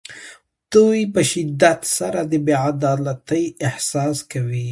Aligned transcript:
دوی 0.73 0.99
په 1.13 1.21
شدت 1.31 1.79
سره 1.97 2.21
د 2.31 2.33
بې 2.45 2.55
عدالتۍ 2.69 3.45
احساس 3.67 4.17
کوي. 4.31 4.59